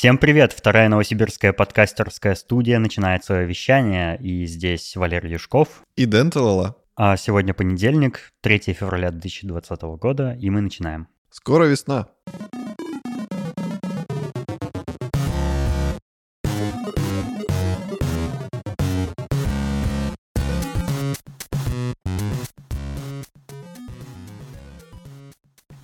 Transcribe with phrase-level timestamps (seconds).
[0.00, 0.54] Всем привет!
[0.54, 5.82] Вторая новосибирская подкастерская студия начинает свое вещание, и здесь Валерий Юшков.
[5.94, 6.74] И Дэн Талала.
[6.96, 11.08] А сегодня понедельник, 3 февраля 2020 года, и мы начинаем.
[11.28, 12.08] Скоро весна.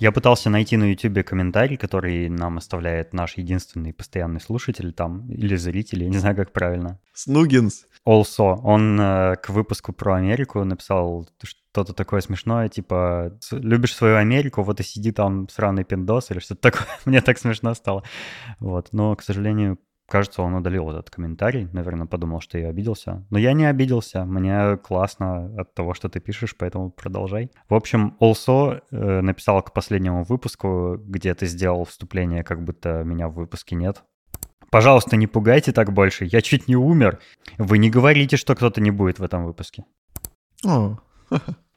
[0.06, 5.56] Я пытался найти на YouTube комментарий, который нам оставляет наш единственный постоянный слушатель там, или
[5.56, 7.00] зритель, я не знаю, как правильно.
[7.12, 7.86] Снугинс.
[8.06, 8.60] Also.
[8.62, 14.78] Он э, к выпуску про Америку написал что-то такое смешное, типа «Любишь свою Америку, вот
[14.78, 16.86] и сиди там сраный пиндос» или что-то такое.
[17.04, 18.04] Мне так смешно стало.
[18.60, 18.90] Вот.
[18.92, 19.76] Но, к сожалению,
[20.08, 21.68] Кажется, он удалил этот комментарий.
[21.72, 23.26] Наверное, подумал, что я обиделся.
[23.30, 24.24] Но я не обиделся.
[24.24, 27.50] Мне классно от того, что ты пишешь, поэтому продолжай.
[27.68, 33.28] В общем, Also э, написал к последнему выпуску, где ты сделал вступление, как будто меня
[33.28, 34.04] в выпуске нет.
[34.70, 36.24] Пожалуйста, не пугайте так больше.
[36.24, 37.18] Я чуть не умер.
[37.58, 39.84] Вы не говорите, что кто-то не будет в этом выпуске.
[40.64, 40.98] О,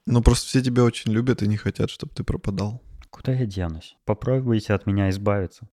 [0.06, 2.81] ну просто все тебя очень любят и не хотят, чтобы ты пропадал.
[3.09, 3.98] Куда я денусь?
[4.06, 5.68] Попробуйте от меня избавиться.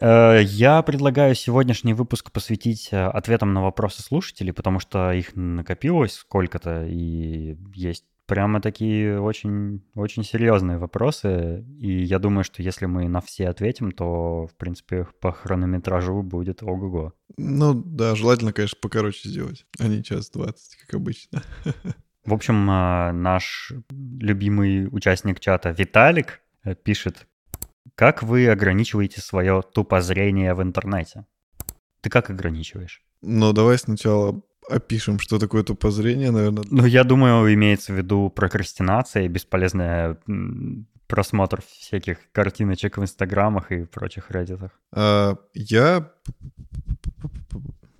[0.00, 6.84] Я предлагаю сегодняшний выпуск посвятить э, ответам на вопросы слушателей, потому что их накопилось сколько-то,
[6.86, 11.64] и есть прямо такие очень, очень серьезные вопросы.
[11.80, 16.62] И я думаю, что если мы на все ответим, то, в принципе, по хронометражу будет
[16.62, 17.14] ого-го.
[17.38, 21.42] Ну да, желательно, конечно, покороче сделать, а не час двадцать, как обычно.
[22.24, 26.42] В общем, э, наш любимый участник чата Виталик
[26.82, 27.28] пишет,
[27.94, 31.24] как вы ограничиваете свое тупозрение в интернете?
[32.00, 33.02] Ты как ограничиваешь?
[33.22, 36.64] Ну, давай сначала опишем, что такое тупозрение, наверное.
[36.70, 40.18] Ну, я думаю, имеется в виду прокрастинация и бесполезная
[41.06, 44.72] просмотр всяких картиночек в инстаграмах и прочих реддитах.
[44.92, 46.10] А, я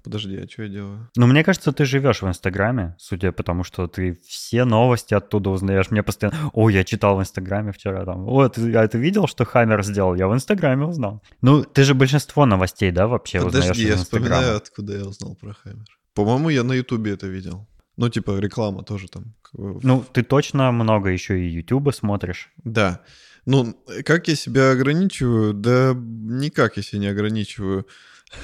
[0.06, 1.10] Подожди, а что я делаю?
[1.16, 5.50] Ну, мне кажется, ты живешь в Инстаграме, судя по тому, что ты все новости оттуда
[5.50, 5.90] узнаешь.
[5.90, 6.48] Мне постоянно...
[6.52, 8.28] О, я читал в Инстаграме вчера там.
[8.28, 10.14] О, ты, а ты видел, что Хаммер сделал?
[10.14, 11.24] Я в Инстаграме узнал.
[11.42, 15.54] Ну, ты же большинство новостей, да, вообще Подожди, узнаешь я вспоминаю, откуда я узнал про
[15.54, 15.86] Хаммер.
[16.14, 17.66] По-моему, я на Ютубе это видел.
[17.96, 19.34] Ну, типа, реклама тоже там.
[19.54, 22.52] Ну, ты точно много еще и Ютуба смотришь.
[22.62, 23.00] Да.
[23.44, 25.52] Ну, как я себя ограничиваю?
[25.52, 27.88] Да никак я себя не ограничиваю.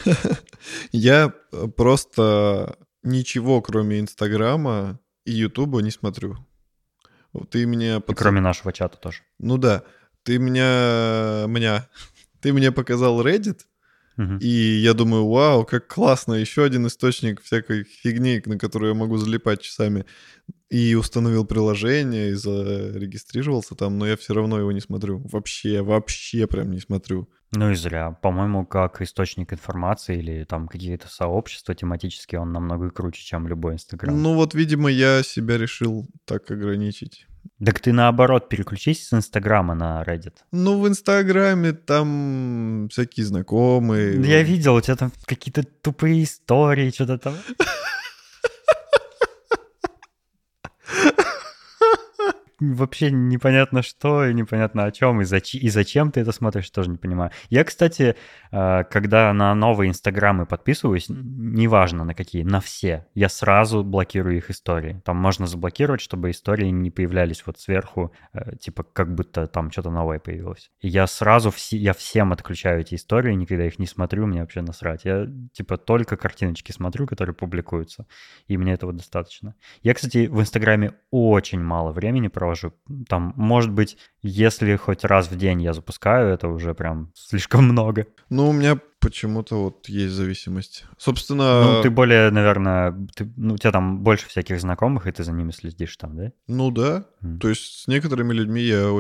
[0.93, 6.37] Я э, просто ничего, кроме Инстаграма и Ютуба не смотрю.
[7.51, 7.97] Ты мне...
[7.97, 9.23] И кроме нашего чата тоже.
[9.39, 9.85] Ну да.
[10.23, 11.47] Ты меня...
[11.49, 11.89] меня...
[12.41, 13.61] Ты мне показал Reddit,
[14.41, 19.17] и я думаю, вау, как классно, еще один источник всякой фигни, на которую я могу
[19.17, 20.05] залипать часами.
[20.69, 25.19] И установил приложение, и зарегистрировался там, но я все равно его не смотрю.
[25.29, 27.29] Вообще, вообще прям не смотрю.
[27.55, 28.13] Ну и зря.
[28.23, 34.21] По-моему, как источник информации или там какие-то сообщества тематические, он намного круче, чем любой Инстаграм.
[34.21, 37.27] Ну вот, видимо, я себя решил так ограничить.
[37.65, 40.35] Так ты наоборот переключись с Инстаграма на Reddit.
[40.51, 44.21] Ну, в Инстаграме там всякие знакомые.
[44.23, 47.35] Я видел, у тебя там какие-то тупые истории, что-то там.
[52.63, 56.91] вообще непонятно что и непонятно о чем, и, зач- и зачем ты это смотришь, тоже
[56.91, 57.31] не понимаю.
[57.51, 58.15] Я, кстати,
[58.51, 64.51] э, когда на новые инстаграмы подписываюсь, неважно на какие, на все, я сразу блокирую их
[64.51, 65.01] истории.
[65.05, 69.91] Там можно заблокировать, чтобы истории не появлялись вот сверху, э, типа как будто там что-то
[69.91, 70.71] новое появилось.
[70.81, 74.63] И я сразу, все, я всем отключаю эти истории, никогда их не смотрю, мне вообще
[74.63, 75.05] насрать.
[75.05, 78.07] Я типа только картиночки смотрю, которые публикуются,
[78.47, 79.55] и мне этого достаточно.
[79.83, 82.73] Я, кстати, в инстаграме очень мало времени провожу, провожу.
[83.09, 88.07] Там, может быть, если хоть раз в день я запускаю, это уже прям слишком много.
[88.31, 90.85] Ну, у меня почему-то вот есть зависимость.
[90.99, 91.63] Собственно...
[91.63, 95.33] Ну, ты более, наверное, ты, ну, у тебя там больше всяких знакомых, и ты за
[95.33, 96.33] ними следишь там, да?
[96.47, 97.07] Ну да.
[97.23, 97.39] Mm.
[97.39, 98.91] То есть с некоторыми людьми я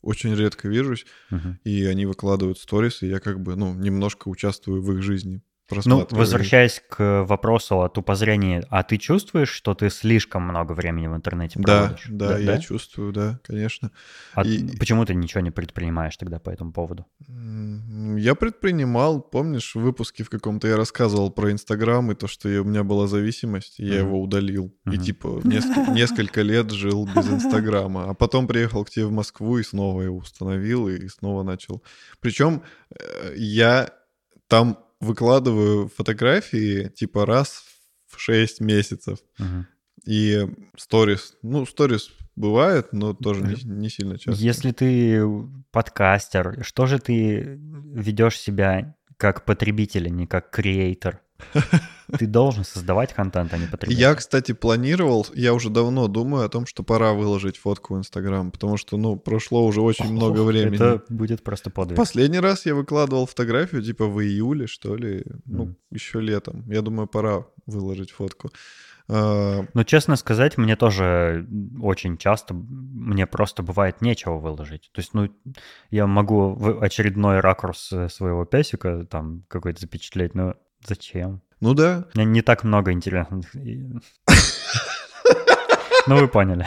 [0.00, 1.56] очень редко вижусь, uh-huh.
[1.64, 5.42] и они выкладывают сторис, и я как бы, ну, немножко участвую в их жизни.
[5.70, 11.14] Ну, возвращаясь к вопросу о тупозрении, а ты чувствуешь, что ты слишком много времени в
[11.14, 12.06] интернете проводишь?
[12.08, 12.58] Да, да, да я да?
[12.58, 13.90] чувствую, да, конечно.
[14.32, 14.76] А и...
[14.78, 17.06] почему ты ничего не предпринимаешь тогда по этому поводу?
[18.16, 22.64] Я предпринимал, помнишь, в выпуске в каком-то я рассказывал про Инстаграм и то, что у
[22.64, 23.98] меня была зависимость, и я mm-hmm.
[23.98, 24.74] его удалил.
[24.86, 24.94] Mm-hmm.
[24.94, 28.10] И типа несколько, несколько лет жил без Инстаграма.
[28.10, 31.82] А потом приехал к тебе в Москву и снова его установил, и снова начал.
[32.20, 33.90] Причем э, я
[34.48, 37.64] там выкладываю фотографии типа раз
[38.06, 39.18] в 6 месяцев.
[39.38, 39.64] Uh-huh.
[40.06, 40.46] И
[40.76, 44.40] сторис, ну, сторис бывает, но тоже не, не сильно часто.
[44.40, 45.22] Если ты
[45.70, 51.20] подкастер, что же ты ведешь себя как потребитель, а не как креатор?
[52.18, 53.98] Ты должен создавать контент, а не потреблять.
[53.98, 58.50] Я, кстати, планировал, я уже давно думаю о том, что пора выложить фотку в Инстаграм,
[58.50, 60.76] потому что, ну, прошло уже очень много времени.
[60.76, 61.96] Это будет просто подвиг.
[61.96, 65.74] Последний раз я выкладывал фотографию, типа, в июле, что ли, ну, mm.
[65.90, 66.64] еще летом.
[66.70, 68.50] Я думаю, пора выложить фотку.
[69.10, 71.46] А, ну, честно сказать, мне тоже
[71.80, 74.90] очень часто, мне просто бывает нечего выложить.
[74.92, 75.30] То есть, ну,
[75.90, 81.42] я могу в очередной ракурс э, своего песика там какой-то запечатлеть, но зачем?
[81.60, 82.06] Ну да.
[82.14, 83.54] У меня не так много интересных...
[86.06, 86.66] Ну, вы поняли.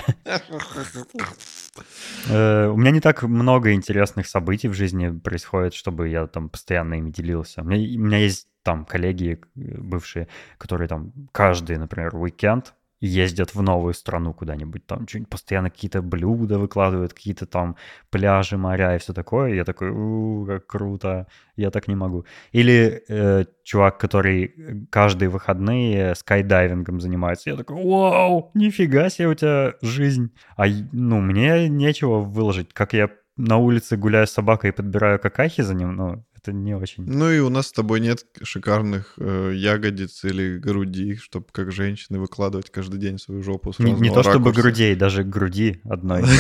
[2.29, 6.95] Э, у меня не так много интересных событий в жизни происходит, чтобы я там постоянно
[6.95, 7.61] ими делился.
[7.61, 10.27] У меня, у меня есть там коллеги э, бывшие,
[10.59, 16.59] которые там каждый, например, уикенд ездят в новую страну куда-нибудь, там что-нибудь постоянно какие-то блюда
[16.59, 17.75] выкладывают, какие-то там
[18.11, 19.55] пляжи, моря и все такое.
[19.55, 22.25] Я такой, у, как круто, я так не могу.
[22.51, 27.49] Или э, чувак, который каждые выходные скайдайвингом занимается.
[27.49, 30.31] Я такой, вау, нифига себе у тебя жизнь.
[30.55, 35.61] А ну, мне нечего выложить, как я на улице гуляю с собакой и подбираю какахи
[35.61, 37.03] за ним, ну, это не очень.
[37.05, 42.19] Ну и у нас с тобой нет шикарных э, ягодиц или груди, чтобы как женщины
[42.19, 43.73] выкладывать каждый день свою жопу.
[43.79, 46.23] Не, не то чтобы грудей, даже груди одной.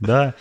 [0.00, 0.34] Да,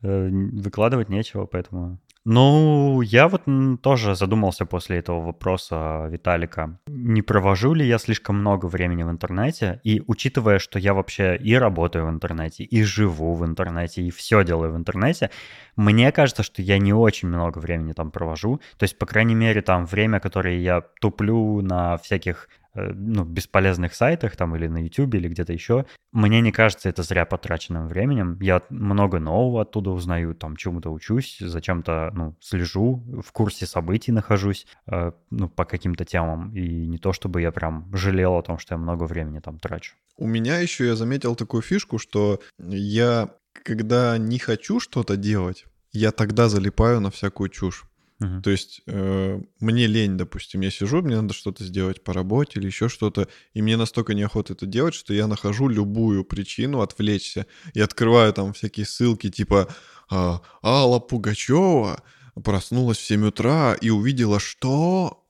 [0.00, 3.44] э, выкладывать нечего, поэтому ну, я вот
[3.80, 6.78] тоже задумался после этого вопроса Виталика.
[6.86, 9.80] Не провожу ли я слишком много времени в интернете?
[9.82, 14.44] И учитывая, что я вообще и работаю в интернете, и живу в интернете, и все
[14.44, 15.30] делаю в интернете,
[15.74, 18.60] мне кажется, что я не очень много времени там провожу.
[18.76, 22.50] То есть, по крайней мере, там время, которое я туплю на всяких
[22.94, 25.86] ну, бесполезных сайтах там или на YouTube или где-то еще.
[26.12, 28.38] Мне не кажется это зря потраченным временем.
[28.40, 34.66] Я много нового оттуда узнаю, там чему-то учусь, зачем-то, ну, слежу, в курсе событий нахожусь,
[34.86, 36.54] э, ну, по каким-то темам.
[36.54, 39.94] И не то, чтобы я прям жалел о том, что я много времени там трачу.
[40.16, 46.10] У меня еще я заметил такую фишку, что я, когда не хочу что-то делать, я
[46.10, 47.84] тогда залипаю на всякую чушь.
[48.20, 48.42] Uh-huh.
[48.42, 52.66] То есть э, мне лень, допустим, я сижу, мне надо что-то сделать по работе или
[52.66, 57.80] еще что-то, и мне настолько неохота это делать, что я нахожу любую причину отвлечься и
[57.80, 59.68] открываю там всякие ссылки типа
[60.10, 62.02] а, Алла Пугачева
[62.42, 65.24] проснулась в 7 утра и увидела что?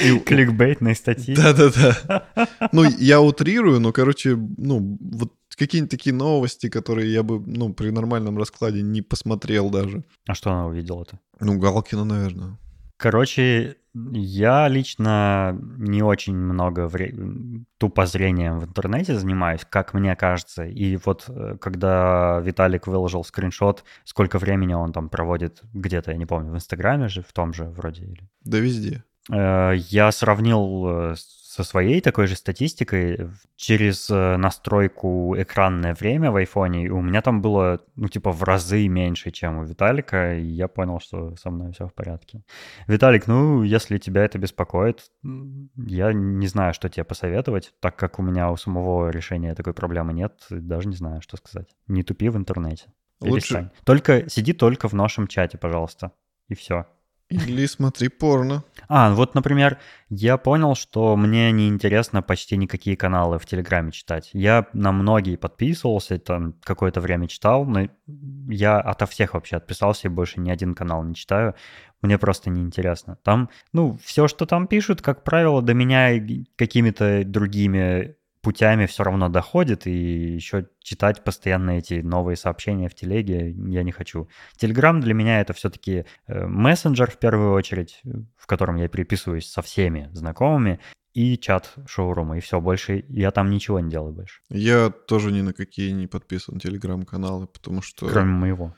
[0.00, 0.18] И...
[0.18, 1.34] Кликбейтные статьи.
[1.34, 2.26] Да-да-да.
[2.72, 7.90] Ну, я утрирую, но, короче, ну, вот какие-нибудь такие новости, которые я бы, ну, при
[7.90, 10.04] нормальном раскладе не посмотрел даже.
[10.26, 11.18] А что она увидела-то?
[11.40, 12.58] Ну, Галкина, наверное.
[12.96, 13.76] Короче,
[14.12, 17.14] я лично не очень много вре...
[17.78, 20.64] тупо зрением в интернете занимаюсь, как мне кажется.
[20.64, 26.26] И вот э, когда Виталик выложил скриншот, сколько времени он там проводит где-то, я не
[26.26, 28.04] помню, в Инстаграме же, в том же вроде.
[28.04, 28.28] Или...
[28.42, 29.04] Да везде.
[29.30, 31.14] Э, я сравнил э,
[31.54, 37.42] со своей такой же статистикой через э, настройку экранное время в айфоне, у меня там
[37.42, 41.70] было, ну, типа, в разы меньше, чем у Виталика, и я понял, что со мной
[41.70, 42.42] все в порядке.
[42.88, 45.12] Виталик, ну, если тебя это беспокоит,
[45.76, 50.12] я не знаю, что тебе посоветовать, так как у меня у самого решения такой проблемы
[50.12, 51.68] нет, даже не знаю, что сказать.
[51.86, 52.86] Не тупи в интернете.
[53.20, 53.70] Лучше...
[53.84, 56.10] Только сиди только в нашем чате, пожалуйста,
[56.48, 56.86] и все.
[57.30, 58.64] Или смотри порно.
[58.88, 59.78] А, вот, например,
[60.10, 64.30] я понял, что мне не интересно почти никакие каналы в Телеграме читать.
[64.32, 70.10] Я на многие подписывался, там какое-то время читал, но я ото всех вообще отписался и
[70.10, 71.54] больше ни один канал не читаю.
[72.02, 73.16] Мне просто неинтересно.
[73.22, 76.20] Там, ну, все, что там пишут, как правило, до меня
[76.56, 83.50] какими-то другими путями все равно доходит, и еще читать постоянно эти новые сообщения в телеге
[83.50, 84.28] я не хочу.
[84.56, 88.02] Телеграм для меня это все-таки э, мессенджер в первую очередь,
[88.36, 90.78] в котором я переписываюсь со всеми знакомыми,
[91.14, 94.42] и чат шоурума, и все, больше я там ничего не делаю больше.
[94.50, 98.08] Я тоже ни на какие не подписан телеграм-каналы, потому что...
[98.08, 98.74] Кроме моего.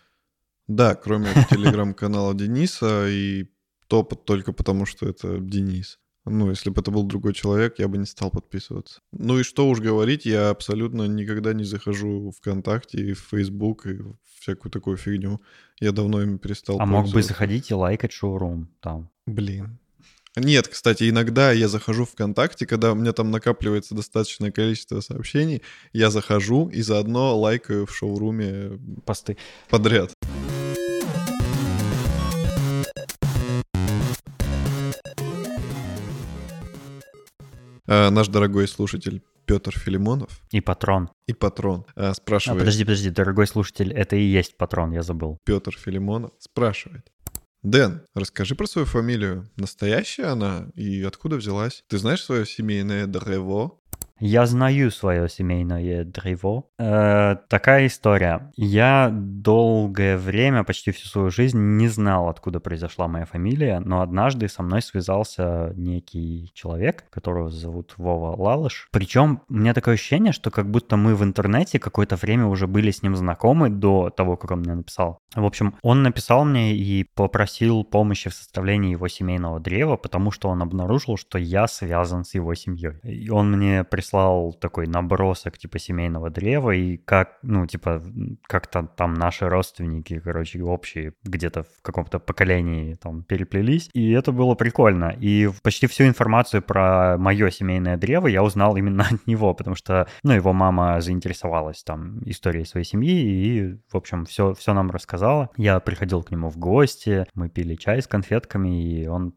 [0.68, 3.46] Да, кроме телеграм-канала Дениса, и
[3.88, 5.98] то только потому, что это Денис.
[6.26, 9.00] Ну, если бы это был другой человек, я бы не стал подписываться.
[9.12, 13.86] Ну и что уж говорить, я абсолютно никогда не захожу в ВКонтакте и в Facebook
[13.86, 13.98] и
[14.40, 15.40] всякую такую фигню.
[15.80, 19.08] Я давно им перестал А мог бы заходить и лайкать шоурум там.
[19.26, 19.78] Блин.
[20.36, 25.62] Нет, кстати, иногда я захожу в ВКонтакте, когда у меня там накапливается достаточное количество сообщений,
[25.94, 29.38] я захожу и заодно лайкаю в шоуруме посты
[29.70, 30.12] подряд.
[37.86, 40.40] Э, наш дорогой слушатель Петр Филимонов.
[40.50, 41.08] И патрон.
[41.28, 41.84] И патрон.
[41.94, 42.60] А, А, спрашивает.
[42.60, 45.38] подожди, подожди, дорогой слушатель, это и есть патрон, я забыл.
[45.44, 47.06] Петр Филимонов спрашивает.
[47.62, 49.48] Дэн, расскажи про свою фамилию.
[49.56, 51.82] Настоящая она и откуда взялась?
[51.88, 53.78] Ты знаешь свое семейное древо?
[54.18, 56.64] Я знаю свое семейное древо.
[56.78, 58.50] Э, такая история.
[58.56, 64.48] Я долгое время, почти всю свою жизнь, не знал, откуда произошла моя фамилия, но однажды
[64.48, 68.88] со мной связался некий человек, которого зовут Вова Лалыш.
[68.90, 72.90] Причем у меня такое ощущение, что как будто мы в интернете какое-то время уже были
[72.90, 75.20] с ним знакомы до того, как он мне написал.
[75.34, 80.48] В общем, он написал мне и попросил помощи в составлении его семейного древа, потому что
[80.48, 82.98] он обнаружил, что я связан с его семьей.
[83.02, 84.05] И он мне прислал
[84.60, 88.02] такой набросок типа семейного древа и как, ну, типа,
[88.42, 93.90] как-то там наши родственники, короче, общие где-то в каком-то поколении там переплелись.
[93.92, 95.14] И это было прикольно.
[95.18, 100.06] И почти всю информацию про мое семейное древо я узнал именно от него, потому что,
[100.22, 105.50] ну, его мама заинтересовалась там историей своей семьи и, в общем, все, все нам рассказала.
[105.56, 109.34] Я приходил к нему в гости, мы пили чай с конфетками, и он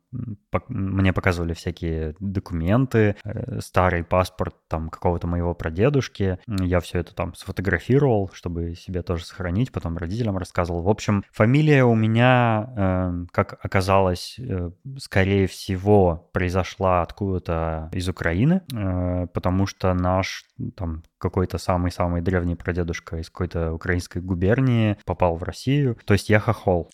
[0.68, 6.40] мне показывали всякие документы, э, старый паспорт там какого-то моего прадедушки.
[6.48, 10.84] Я все это там сфотографировал, чтобы себе тоже сохранить, потом родителям рассказывал.
[10.84, 18.62] В общем, фамилия у меня, э, как оказалось, э, скорее всего, произошла откуда-то из Украины,
[18.72, 20.46] э, потому что наш
[20.76, 25.98] там какой-то самый-самый древний прадедушка из какой-то украинской губернии попал в Россию.
[26.06, 26.90] То есть я хохол.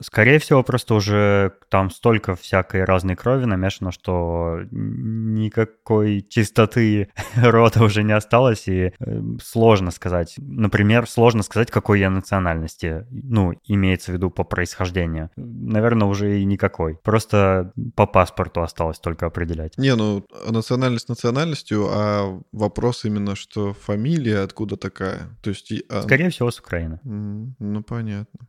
[0.00, 8.02] Скорее всего, просто уже там столько всякой разной крови намешано, что никакой чистоты рода уже
[8.02, 10.34] не осталось, и э, сложно сказать.
[10.38, 15.30] Например, сложно сказать, какой я национальности, ну, имеется в виду по происхождению.
[15.36, 16.96] Наверное, уже и никакой.
[17.02, 19.78] Просто по паспорту осталось только определять.
[19.78, 25.28] Не, ну, национальность национальностью, а вопрос именно, что фамилия откуда такая?
[25.42, 25.72] То есть...
[25.88, 26.98] а- Скорее всего, с Украины.
[27.04, 28.40] Ну, понятно.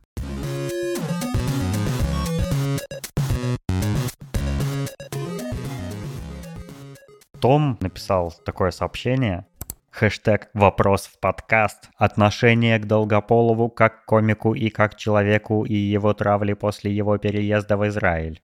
[7.40, 9.46] Том написал такое сообщение.
[9.92, 11.90] Хэштег «Вопрос в подкаст».
[11.98, 17.78] Отношение к Долгополову как к комику и как человеку и его травли после его переезда
[17.78, 18.42] в Израиль.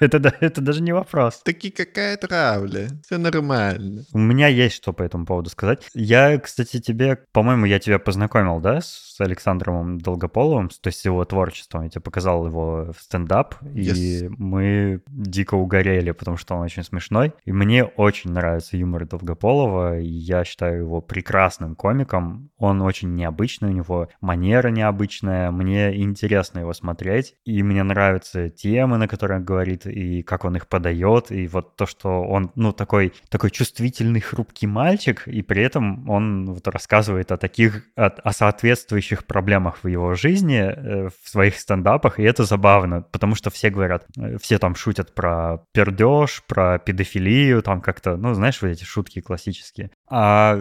[0.00, 1.42] Это, да- это даже не вопрос.
[1.44, 2.88] Таки какая травля?
[3.04, 4.04] Все нормально.
[4.12, 5.88] У меня есть что по этому поводу сказать.
[5.94, 11.82] Я, кстати, тебе, по-моему, я тебя познакомил, да, с Александром Долгополовым, то есть его творчеством.
[11.84, 14.34] Я тебе показал его стендап, и Yes.
[14.38, 17.32] мы дико угорели, потому что он очень смешной.
[17.44, 22.50] И мне очень нравится юмор Долгополова, и я считаю его прекрасным комиком.
[22.58, 28.98] Он очень необычный, у него манера необычная, мне интересно его смотреть, и мне нравятся темы,
[28.98, 32.72] на которые он говорит, и как он их подает, и вот то, что он, ну,
[32.72, 38.32] такой, такой чувствительный, хрупкий мальчик, и при этом он вот рассказывает о таких, о, о
[38.32, 43.70] соответствующих проблемах в его жизни, э, в своих стендапах, и это забавно, потому что все
[43.70, 48.84] говорят, э, все там шутят про пердеж, про педофилию, там как-то, ну, знаешь, вот эти
[48.84, 49.90] шутки классические.
[50.10, 50.58] А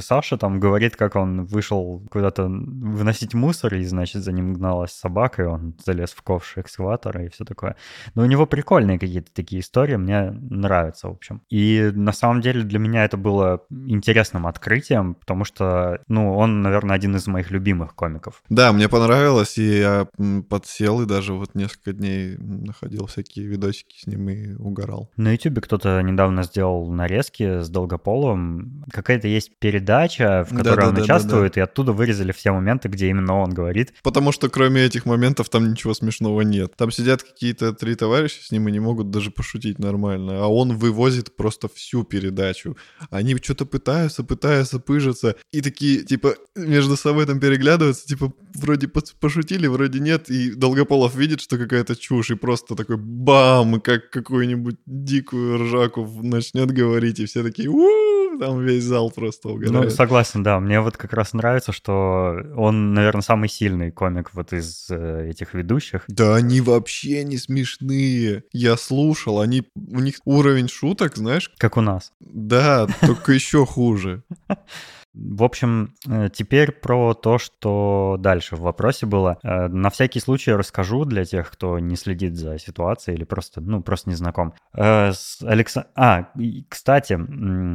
[0.00, 5.42] Саша там говорит, как он вышел куда-то выносить мусор, и, значит, за ним гналась собака,
[5.42, 7.76] и он залез в ковш экскаватора и все такое.
[8.14, 11.42] Но у него прикольные какие-то такие истории, мне нравятся, в общем.
[11.50, 16.96] И на самом деле для меня это было интересным открытием, потому что, ну, он, наверное,
[16.96, 18.42] один из моих любимых комиков.
[18.48, 20.06] Да, мне понравилось, и я
[20.48, 25.10] подсел и даже вот несколько дней находил всякие видосики с ним и угорал.
[25.16, 28.84] На YouTube кто-то недавно сделал нарезки с Долгополовым.
[28.90, 31.02] Какая-то есть передача, в которой он Да-да-да-да-да.
[31.02, 33.94] участвует, и оттуда вырезали все моменты, где именно он говорит.
[34.02, 36.74] Потому что кроме этих моментов там ничего смешного нет.
[36.76, 40.44] Там сидят какие-то три товарища с ним и не могут даже пошутить нормально.
[40.44, 42.76] А он вывозит просто всю передачу.
[43.10, 45.36] Они что-то пытаются, пытаются пыжиться.
[45.52, 50.30] И такие, типа, между собой там переглядываются, типа, вроде пошутили, вроде нет.
[50.30, 56.70] И Долгополов видит, что какая-то чушь, и просто такой бам, как какую-нибудь дикую ржаку начнет
[56.70, 59.92] говорить, и все такие, у там весь зал просто Ну, угорает.
[59.92, 60.58] согласен, да.
[60.60, 65.54] Мне вот как раз нравится, что он, наверное, самый сильный комик вот из э, этих
[65.54, 66.04] ведущих.
[66.08, 68.44] Да они вообще не смешные.
[68.52, 72.12] Я слушал, они у них уровень шуток, знаешь, Как у нас.
[72.20, 74.22] да, только еще хуже.
[75.16, 79.38] В общем, э, теперь про то, что дальше в вопросе было.
[79.42, 83.82] Э, на всякий случай расскажу для тех, кто не следит за ситуацией или просто, ну,
[83.82, 84.52] просто не знаком.
[84.74, 85.74] Э, с Алекс...
[85.94, 86.28] А,
[86.68, 87.18] кстати,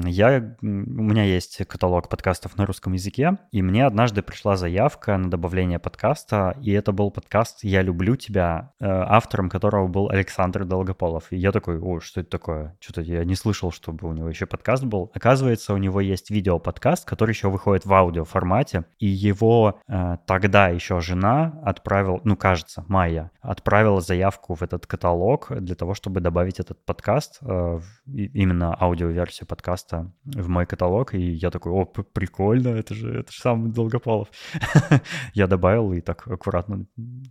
[0.07, 0.55] я...
[0.61, 5.79] у меня есть каталог подкастов на русском языке, и мне однажды пришла заявка на добавление
[5.79, 11.25] подкаста, и это был подкаст «Я люблю тебя», автором которого был Александр Долгополов.
[11.31, 12.77] И я такой, о, что это такое?
[12.79, 15.11] Что-то я не слышал, чтобы у него еще подкаст был.
[15.15, 20.99] Оказывается, у него есть видео-подкаст, который еще выходит в аудиоформате, и его э, тогда еще
[21.01, 26.83] жена отправил, ну, кажется, Майя, отправила заявку в этот каталог для того, чтобы добавить этот
[26.85, 33.19] подкаст, э, именно аудиоверсию подкаста в мой каталог, и я такой, о, прикольно, это же,
[33.19, 34.27] это же сам Долгополов.
[35.33, 36.85] я добавил и так аккуратно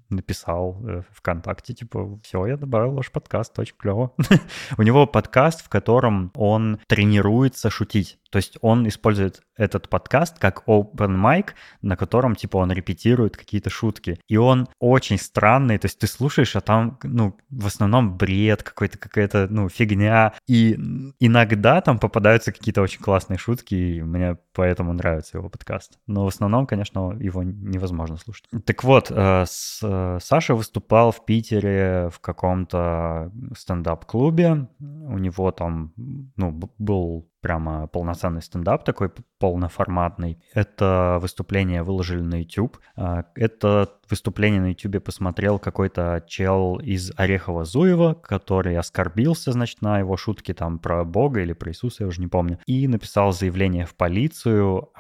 [0.08, 4.12] написал э, ВКонтакте, типа, все, я добавил ваш подкаст, очень клево.
[4.78, 8.18] У него подкаст, в котором он тренируется шутить.
[8.30, 11.50] То есть он использует этот подкаст как open mic,
[11.82, 14.20] на котором, типа, он репетирует какие-то шутки.
[14.28, 18.98] И он очень странный, то есть ты слушаешь, а там, ну, в основном бред какой-то,
[18.98, 20.32] какая-то, ну, фигня.
[20.46, 20.74] И
[21.18, 25.98] иногда там попадаются какие-то очень классные шутки, и мне поэтому нравится его подкаст.
[26.06, 28.44] Но в основном, конечно, его невозможно слушать.
[28.64, 29.44] Так вот, э,
[29.82, 34.68] э, Саша выступал в Питере в каком-то стендап-клубе.
[34.78, 40.38] У него там, ну, был прямо полноценный стендап такой полноформатный.
[40.54, 42.78] Это выступление выложили на YouTube.
[42.96, 50.16] А, это выступление на YouTube посмотрел какой-то чел из Орехова-Зуева, который оскорбился, значит, на его
[50.16, 53.94] шутки там про Бога или про Иисуса, я уже не помню, и написал заявление в
[53.94, 54.90] полицию,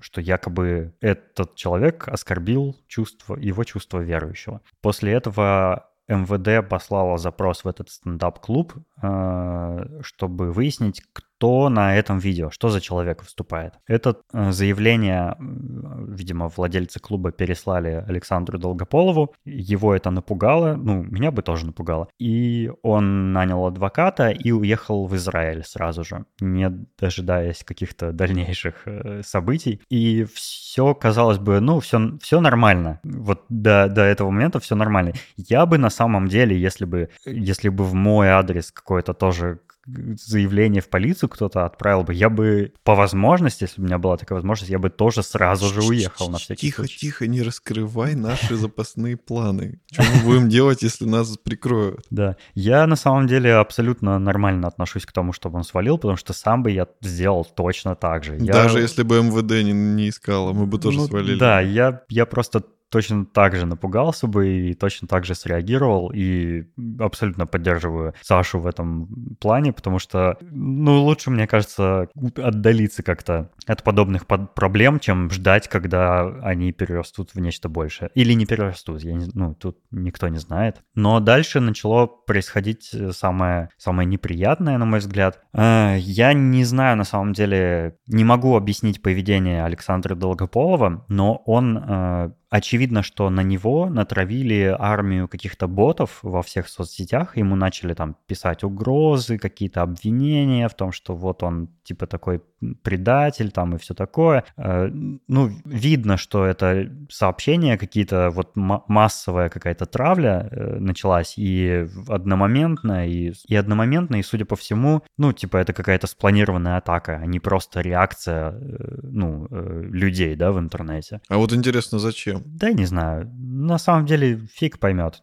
[0.00, 4.60] что якобы этот человек оскорбил чувство, его чувство верующего.
[4.80, 11.02] После этого МВД послала запрос в этот стендап-клуб, э, чтобы выяснить,
[11.42, 13.74] кто на этом видео, что за человек выступает.
[13.88, 19.34] Это э, заявление, видимо, владельцы клуба переслали Александру Долгополову.
[19.44, 22.06] Его это напугало, ну, меня бы тоже напугало.
[22.20, 26.70] И он нанял адвоката и уехал в Израиль сразу же, не
[27.00, 29.80] дожидаясь каких-то дальнейших э, событий.
[29.90, 33.00] И все, казалось бы, ну, все, все нормально.
[33.02, 35.14] Вот до, до этого момента все нормально.
[35.36, 40.80] Я бы на самом деле, если бы, если бы в мой адрес какой-то тоже заявление
[40.80, 44.36] в полицию кто-то отправил бы, я бы по возможности, если бы у меня была такая
[44.36, 46.98] возможность, я бы тоже сразу же уехал на всякий Тихо, случай.
[46.98, 49.80] тихо, не раскрывай наши запасные планы.
[49.90, 52.06] Что мы будем делать, если нас прикроют?
[52.10, 56.32] Да, я на самом деле абсолютно нормально отношусь к тому, чтобы он свалил, потому что
[56.32, 58.36] сам бы я сделал точно так же.
[58.36, 61.38] Даже если бы МВД не, не искало, мы бы тоже ну, свалили.
[61.38, 66.12] Да, я, я просто точно так же напугался бы и точно так же среагировал.
[66.14, 66.64] И
[67.00, 69.08] абсолютно поддерживаю Сашу в этом
[69.40, 75.68] плане, потому что, ну, лучше, мне кажется, отдалиться как-то от подобных под проблем, чем ждать,
[75.68, 78.10] когда они перерастут в нечто большее.
[78.14, 80.82] Или не перерастут, я не, ну, тут никто не знает.
[80.94, 85.40] Но дальше начало происходить самое, самое неприятное, на мой взгляд.
[85.54, 91.78] Э, я не знаю, на самом деле, не могу объяснить поведение Александра Долгополова, но он
[91.78, 98.14] э, очевидно, что на него натравили армию каких-то ботов во всех соцсетях, ему начали там
[98.26, 102.42] писать угрозы, какие-то обвинения в том, что вот он типа такой
[102.82, 104.44] предатель там и все такое.
[104.56, 104.88] Э,
[105.28, 113.32] ну, видно, что это сообщение какие-то, вот массовая какая-то травля э, началась и одномоментно, и,
[113.48, 117.80] и одномоментно, и, судя по всему, ну, типа это какая-то спланированная атака, а не просто
[117.80, 121.20] реакция, э, ну, людей, да, в интернете.
[121.28, 122.41] А вот интересно, зачем?
[122.46, 123.30] Да, не знаю.
[123.62, 125.20] На самом деле фиг поймет.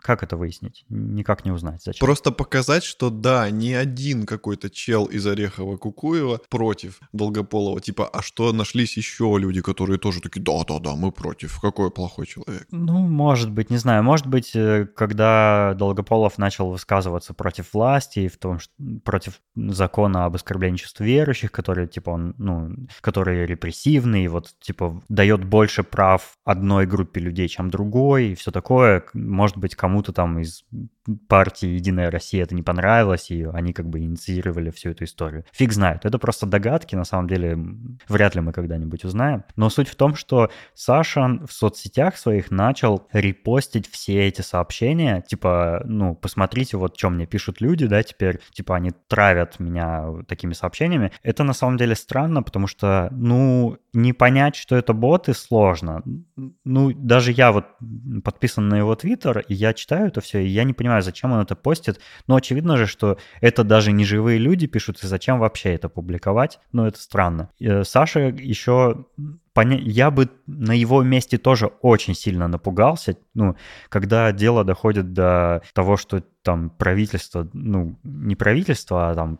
[0.00, 0.84] Как это выяснить?
[0.88, 1.82] Никак не узнать.
[1.82, 2.04] Зачем?
[2.04, 7.80] Просто показать, что да, не один какой-то чел из Орехова Кукуева против Долгополова.
[7.80, 11.60] Типа, а что нашлись еще люди, которые тоже такие, да-да-да, мы против.
[11.60, 12.66] Какой плохой человек.
[12.70, 14.02] Ну, может быть, не знаю.
[14.02, 18.72] Может быть, э, когда Долгополов начал высказываться против власти, в том, что,
[19.04, 25.44] против закона об оскорблении чувств верующих, который, типа, он, ну, который репрессивный, вот, типа, дает
[25.44, 27.81] больше прав одной группе людей, чем другой,
[28.18, 29.04] и все такое.
[29.14, 30.64] Может быть, кому-то там из
[31.28, 35.44] партии «Единая Россия» это не понравилось, и они как бы инициировали всю эту историю.
[35.52, 36.04] Фиг знает.
[36.04, 37.58] Это просто догадки, на самом деле
[38.08, 39.44] вряд ли мы когда-нибудь узнаем.
[39.56, 45.82] Но суть в том, что Саша в соцсетях своих начал репостить все эти сообщения, типа,
[45.84, 51.12] ну, посмотрите, вот что мне пишут люди, да, теперь, типа, они травят меня такими сообщениями.
[51.22, 56.02] Это на самом деле странно, потому что, ну, не понять, что это боты, сложно.
[56.64, 57.66] ну, даже я вот
[58.24, 61.40] подписан на его твиттер, и я читаю это все, и я не понимаю, зачем он
[61.40, 62.00] это постит.
[62.26, 66.60] Но очевидно же, что это даже не живые люди пишут, и зачем вообще это публиковать?
[66.72, 67.50] Ну, это странно.
[67.60, 69.06] Э, Саша еще
[69.52, 69.78] поня...
[69.78, 73.56] я бы на его месте тоже очень сильно напугался, ну,
[73.88, 79.38] когда дело доходит до того, что там правительство, ну, не правительство, а там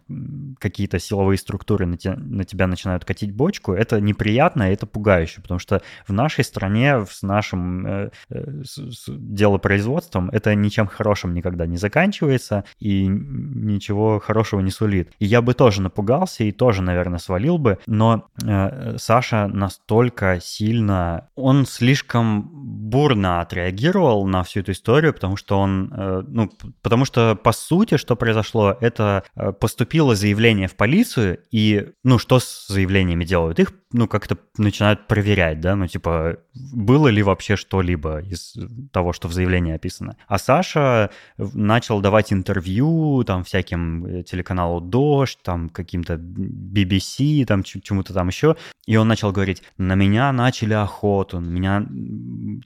[0.60, 5.58] какие-то силовые структуры на, те, на тебя начинают катить бочку, это неприятно, это пугающе, потому
[5.58, 11.66] что в нашей стране с нашим э, э, с, с делопроизводством это ничем хорошим никогда
[11.66, 15.10] не заканчивается и ничего хорошего не сулит.
[15.18, 20.01] И я бы тоже напугался и тоже, наверное, свалил бы, но э, Саша настолько
[20.40, 26.50] сильно, он слишком бурно отреагировал на всю эту историю, потому что он, э, ну,
[26.82, 32.40] Потому что, по сути, что произошло, это э, поступило заявление в полицию, и, ну, что
[32.40, 33.58] с заявлениями делают?
[33.60, 38.56] Их, ну, как-то начинают проверять, да, ну, типа, было ли вообще что-либо из
[38.92, 40.16] того, что в заявлении описано.
[40.26, 48.12] А Саша начал давать интервью, там, всяким э, телеканалу «Дождь», там, каким-то BBC, там, чему-то
[48.12, 51.86] там еще, и он начал говорить, на меня начали охоту, меня,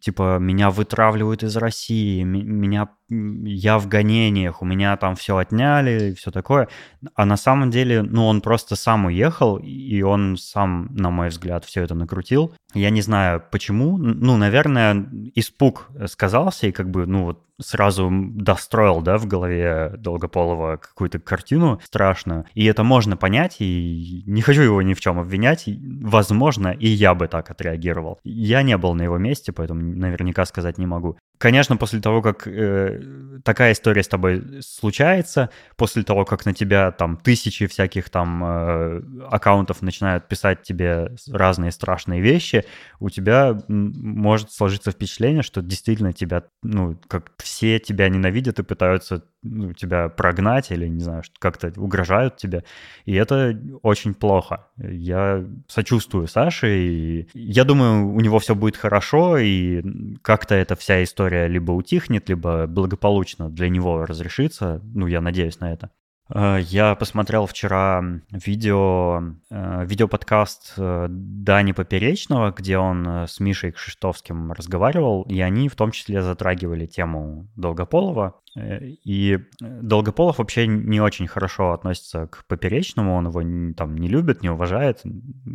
[0.01, 6.11] типа, меня вытравливают из России, меня, я в гоне волнениях, у меня там все отняли
[6.11, 6.69] и все такое.
[7.15, 11.65] А на самом деле, ну, он просто сам уехал, и он сам, на мой взгляд,
[11.65, 12.53] все это накрутил.
[12.75, 13.99] Я не знаю, почему.
[13.99, 20.77] Ну, наверное, испуг сказался, и как бы, ну, вот сразу достроил, да, в голове Долгополова
[20.77, 22.47] какую-то картину страшную.
[22.55, 25.65] И это можно понять, и не хочу его ни в чем обвинять.
[25.67, 28.19] Возможно, и я бы так отреагировал.
[28.25, 31.19] Я не был на его месте, поэтому наверняка сказать не могу.
[31.39, 33.01] Конечно, после того, как э,
[33.45, 39.03] такая история с тобой случается, после того, как на тебя там тысячи всяких там э,
[39.31, 42.65] аккаунтов начинают писать тебе разные страшные вещи,
[43.01, 49.23] у тебя может сложиться впечатление, что действительно тебя, ну, как все тебя ненавидят и пытаются
[49.43, 52.65] ну, тебя прогнать или, не знаю, как-то угрожают тебе.
[53.05, 54.67] И это очень плохо.
[54.77, 59.83] Я сочувствую Саше, и я думаю, у него все будет хорошо, и
[60.23, 64.81] как-то эта вся история либо утихнет, либо благополучно для него разрешится.
[64.83, 65.91] Ну, я надеюсь на это.
[66.29, 74.53] Э, я посмотрел вчера видео, э, видеоподкаст э, Дани Поперечного, где он с Мишей Кшиштовским
[74.53, 78.41] разговаривал, и они в том числе затрагивали тему Долгополова.
[78.57, 84.49] И Долгополов вообще не очень хорошо относится к Поперечному, он его там не любит, не
[84.49, 85.03] уважает,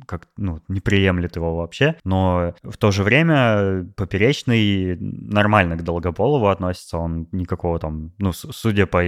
[0.05, 6.47] как, ну, не приемлет его вообще, но в то же время Поперечный нормально к Долгополову
[6.47, 9.01] относится, он никакого там, ну, судя по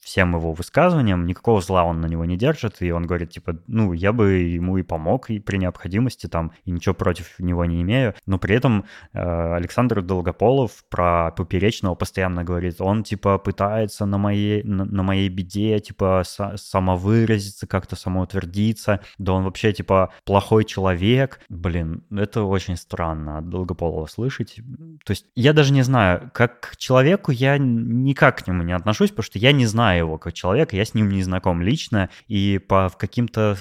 [0.00, 3.92] всем его высказываниям, никакого зла он на него не держит, и он говорит, типа, ну,
[3.92, 8.14] я бы ему и помог и при необходимости там, и ничего против него не имею,
[8.26, 14.62] но при этом э, Александр Долгополов про Поперечного постоянно говорит, он, типа, пытается на моей,
[14.62, 21.40] на, моей беде, типа, с, самовыразиться, как-то самоутвердиться, да он вообще, типа, плохой человек.
[21.48, 24.60] Блин, это очень странно от Долгополова слышать.
[25.04, 29.10] То есть я даже не знаю, как к человеку я никак к нему не отношусь,
[29.10, 32.58] потому что я не знаю его как человека, я с ним не знаком лично, и
[32.58, 33.56] по каким-то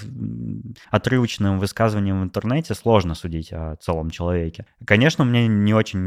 [0.92, 4.66] отрывочным высказываниям в интернете сложно судить о целом человеке.
[4.86, 6.00] Конечно, мне не очень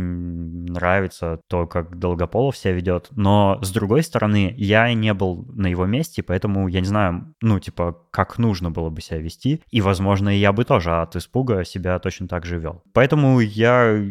[0.70, 5.87] нравится то, как Долгополов себя ведет, но с другой стороны, я не был на его
[5.87, 10.29] месте, поэтому я не знаю, ну, типа, как нужно было бы себя вести, и, возможно,
[10.29, 12.83] я бы тоже от испуга себя точно так же вел.
[12.92, 14.05] Поэтому я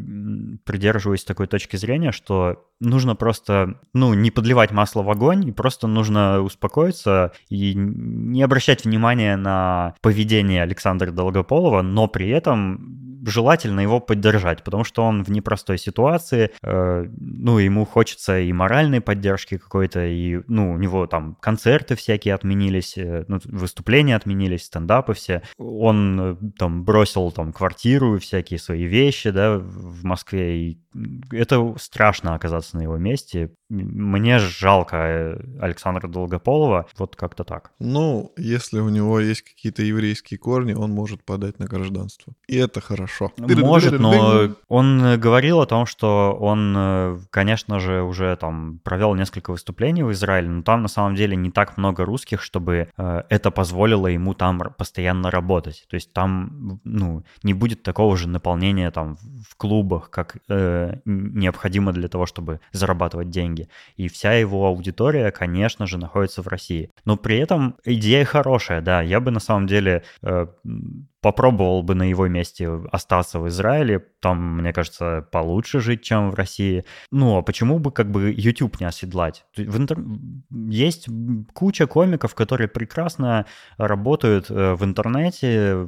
[0.65, 5.87] придерживаюсь такой точки зрения, что нужно просто, ну, не подливать масло в огонь, и просто
[5.87, 13.99] нужно успокоиться и не обращать внимания на поведение Александра Долгополова, но при этом желательно его
[13.99, 20.05] поддержать, потому что он в непростой ситуации, э, ну, ему хочется и моральной поддержки какой-то,
[20.05, 25.41] и, ну, у него там концерты всякие отменились, э, ну, выступления отменились, стендапы все.
[25.57, 30.81] Он э, там бросил там квартиру и всякие свои вещи, да, в Москве, и
[31.31, 33.51] это страшно оказаться на его месте.
[33.69, 37.71] Мне жалко э, Александра Долгополова, вот как-то так.
[37.79, 42.33] Ну, если у него есть какие-то еврейские корни, он может подать на гражданство.
[42.47, 43.10] И это хорошо.
[43.37, 49.51] Может, но он говорил о том, что он, э, конечно же, уже там провел несколько
[49.51, 53.51] выступлений в Израиле, но там на самом деле не так много русских, чтобы э, это
[53.51, 55.85] позволило ему там постоянно работать.
[55.89, 60.37] То есть там, ну, не будет такого же наполнения там в клубах, как
[61.05, 63.67] необходимо для того, чтобы зарабатывать деньги.
[63.95, 66.89] И вся его аудитория, конечно же, находится в России.
[67.05, 69.01] Но при этом идея хорошая, да.
[69.01, 70.47] Я бы на самом деле э,
[71.21, 76.35] попробовал бы на его месте остаться в Израиле, там, мне кажется, получше жить, чем в
[76.35, 76.83] России.
[77.11, 79.45] Ну, а почему бы как бы YouTube не оседлать?
[79.55, 79.97] В интер...
[80.49, 81.07] Есть
[81.53, 83.45] куча комиков, которые прекрасно
[83.77, 85.87] работают э, в интернете,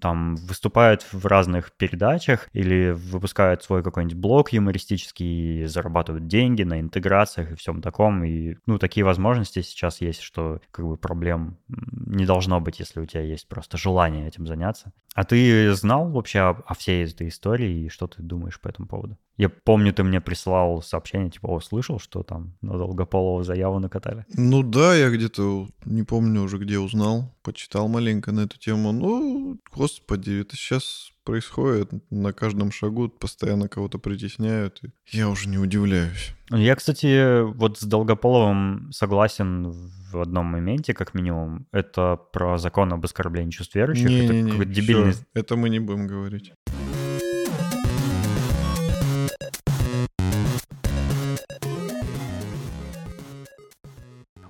[0.00, 7.52] там, выступают в разных передачах или выпускают свой какой-нибудь блог юмористический, зарабатывают деньги на интеграциях
[7.52, 8.24] и всем таком.
[8.24, 13.06] И, ну, такие возможности сейчас есть, что как бы проблем не должно быть, если у
[13.06, 14.71] тебя есть просто желание этим заняться.
[15.14, 18.88] А ты знал вообще о, о всей этой истории и что ты думаешь по этому
[18.88, 19.18] поводу?
[19.36, 24.24] Я помню, ты мне прислал сообщение, типа, о, слышал, что там на Долгополова заяву накатали?
[24.34, 28.92] Ну да, я где-то, не помню уже где узнал, почитал маленько на эту тему.
[28.92, 35.58] Ну, господи, это сейчас происходит на каждом шагу, постоянно кого-то притесняют, и я уже не
[35.58, 36.34] удивляюсь.
[36.50, 39.70] Я, кстати, вот с Долгополовым согласен
[40.12, 41.66] в одном моменте, как минимум.
[41.72, 44.08] Это про закон об оскорблении чувств верующих.
[44.08, 45.12] Не, это не, не, дебильный...
[45.12, 46.52] всё, это мы не будем говорить.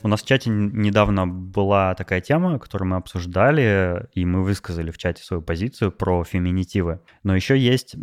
[0.02, 4.98] У нас в чате недавно была такая тема, которую мы обсуждали, и мы высказали в
[4.98, 7.00] чате свою позицию про феминитивы.
[7.22, 7.94] Но еще есть...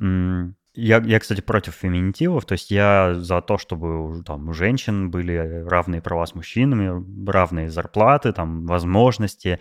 [0.76, 5.66] Я, я, кстати, против феминитивов, то есть я за то, чтобы там у женщин были
[5.68, 9.60] равные права с мужчинами, равные зарплаты, там, возможности,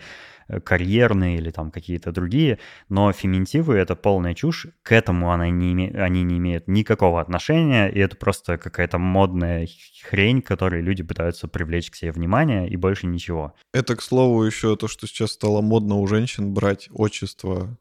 [0.63, 2.59] карьерные или там какие-то другие,
[2.89, 5.91] но феминитивы— это полная чушь, к этому она не име...
[5.91, 9.67] они не имеют никакого отношения, и это просто какая-то модная
[10.03, 13.53] хрень, которой люди пытаются привлечь к себе внимание, и больше ничего.
[13.73, 17.77] Это, к слову, еще то, что сейчас стало модно у женщин брать отчество.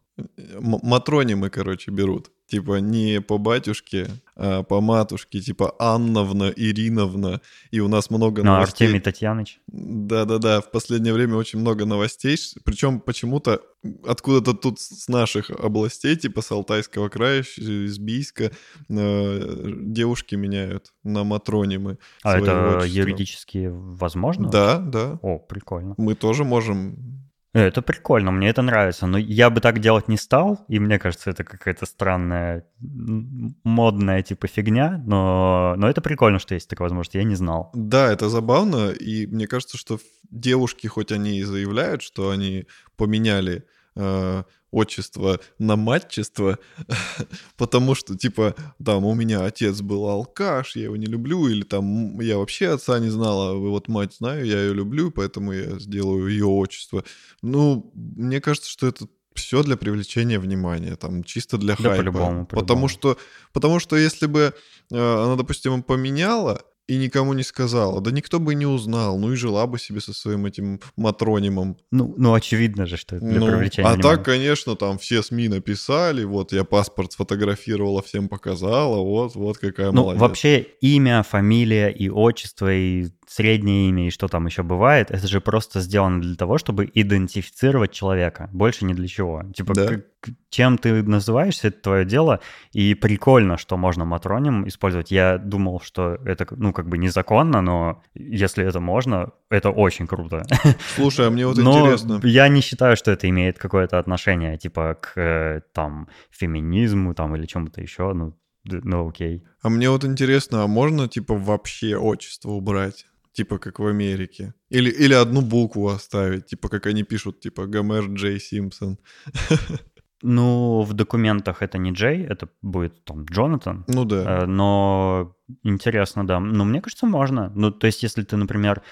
[0.61, 2.31] Матронимы, короче, берут.
[2.47, 7.43] Типа не по батюшке, а по матушке, типа Анновна, Ириновна.
[7.71, 8.87] И у нас много Ну, новостей.
[8.87, 9.61] Артемий Татьяныч.
[9.67, 13.61] Да-да-да, в последнее время очень много новостей, причем почему-то
[14.07, 18.51] откуда-то тут с наших областей, типа с Алтайского края, из Бийска,
[18.89, 21.99] э, девушки меняют на матронимы.
[22.23, 23.01] А это отчества.
[23.01, 24.49] юридически возможно?
[24.49, 25.19] Да, да.
[25.21, 25.95] О, прикольно.
[25.99, 30.67] Мы тоже можем Это прикольно, мне это нравится, но я бы так делать не стал,
[30.69, 36.69] и мне кажется, это какая-то странная, модная типа фигня, но, но это прикольно, что есть
[36.69, 37.71] такая возможность, я не знал.
[37.73, 39.99] Да, это забавно, и мне кажется, что
[40.31, 43.65] девушки, хоть они и заявляют, что они поменяли
[43.99, 46.59] э, отчество на матчество,
[47.57, 52.21] потому что, типа, там, у меня отец был алкаш, я его не люблю, или там,
[52.21, 56.47] я вообще отца не знала, вот мать знаю, я ее люблю, поэтому я сделаю ее
[56.47, 57.03] отчество.
[57.43, 61.97] Ну, мне кажется, что это все для привлечения внимания, там, чисто для Да, хайпа.
[61.97, 62.89] по-любому, Потому по-любому.
[62.89, 63.19] что,
[63.53, 64.53] потому что если бы
[64.91, 69.37] э, она, допустим, поменяла и никому не сказала, да никто бы не узнал, ну и
[69.37, 71.77] жила бы себе со своим этим матронимом.
[71.90, 74.16] Ну, ну очевидно же, что это для Ну, привлечения а внимания.
[74.16, 79.92] так, конечно, там все СМИ написали, вот я паспорт сфотографировала, всем показала, вот, вот какая
[79.92, 80.20] Ну, молодец.
[80.22, 85.41] вообще имя, фамилия и отчество, и среднее имя, и что там еще бывает, это же
[85.41, 88.49] просто сделано для того, чтобы идентифицировать человека.
[88.53, 89.43] Больше ни для чего.
[89.55, 89.87] Типа, Да.
[89.87, 92.41] к- к- чем ты называешься, это твое дело,
[92.73, 95.11] и прикольно, что можно матроним использовать.
[95.11, 100.45] Я думал, что это, ну, как бы незаконно, но если это можно, это очень круто.
[100.97, 102.21] Слушай, а мне вот Но интересно.
[102.25, 107.47] я не считаю, что это имеет какое-то отношение, типа, к, э, там, феминизму, там, или
[107.47, 109.45] чему-то еще, ну, ну, окей.
[109.62, 113.07] А мне вот интересно, а можно, типа, вообще отчество убрать?
[113.38, 114.53] Типа, как в Америке.
[114.72, 118.98] Или, или одну букву оставить, типа, как они пишут, типа, Гомер Джей Симпсон.
[120.22, 123.85] Ну, в документах это не Джей, это будет там Джонатан.
[123.88, 124.42] Ну да.
[124.42, 126.40] Э, Но интересно, да.
[126.40, 127.53] Ну, мне кажется, можно.
[127.55, 128.83] Ну, то есть, если ты, например,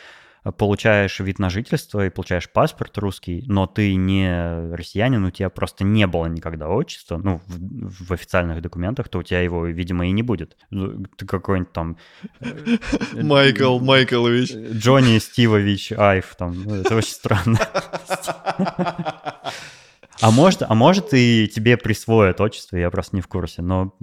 [0.53, 5.85] получаешь вид на жительство и получаешь паспорт русский, но ты не россиянин, у тебя просто
[5.85, 10.11] не было никогда отчества, ну, в, в официальных документах, то у тебя его, видимо, и
[10.11, 10.57] не будет.
[10.71, 11.97] Ну, Ты какой-нибудь там...
[12.41, 12.77] э,
[13.23, 14.53] Майкл Майклович.
[14.53, 17.59] Джонни Стивович Айв, там, ну, это очень странно.
[20.21, 23.95] А может, а может и тебе присвоят отчество, я просто не в курсе, но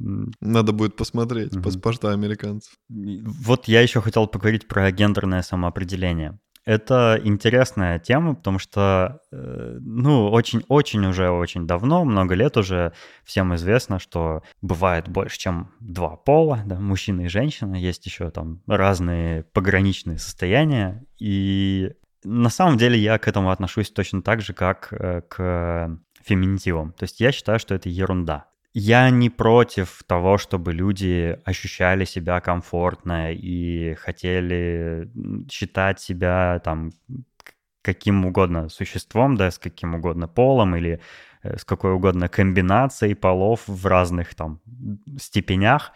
[0.42, 1.64] Надо будет посмотреть Мгм.
[1.64, 2.74] паспорта американцев.
[2.90, 6.40] вот я еще хотел поговорить про гендерное самоопределение.
[6.66, 12.94] Это интересная тема, потому что, э, ну, очень-очень уже очень давно, много лет уже
[13.26, 18.62] всем известно, что бывает больше, чем два пола, да, мужчина и женщина, есть еще там
[18.66, 21.92] разные пограничные состояния, и
[22.24, 26.94] на самом деле я к этому отношусь точно так же, как э, к феминитивам.
[26.94, 28.46] То есть я считаю, что это ерунда.
[28.74, 35.12] Я не против того, чтобы люди ощущали себя комфортно и хотели
[35.50, 36.92] считать себя там
[37.84, 41.02] каким угодно существом, да, с каким угодно полом или
[41.44, 44.60] э, с какой угодно комбинацией полов в разных там
[45.20, 45.92] степенях.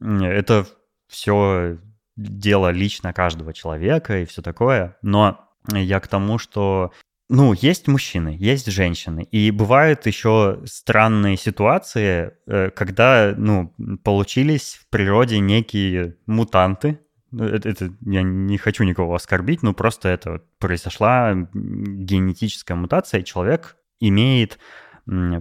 [0.00, 0.66] Это
[1.08, 1.78] все
[2.16, 4.96] дело лично каждого человека и все такое.
[5.02, 6.92] Но я к тому, что
[7.28, 9.26] ну, есть мужчины, есть женщины.
[9.30, 17.00] И бывают еще странные ситуации, э, когда, ну, получились в природе некие мутанты.
[17.30, 23.24] Ну, это, это я не хочу никого оскорбить, но просто это произошла генетическая мутация, и
[23.24, 24.58] человек имеет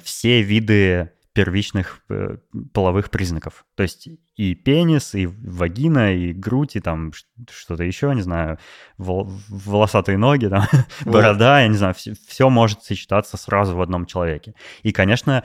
[0.04, 2.38] все виды первичных э,
[2.74, 3.66] половых признаков.
[3.76, 7.12] То есть и пенис, и вагина, и грудь, и там
[7.50, 8.60] что-то еще, не знаю,
[8.98, 10.66] вол- волосатые ноги, там,
[11.06, 14.54] борода, я не знаю, все, все может сочетаться сразу в одном человеке.
[14.84, 15.44] И, конечно,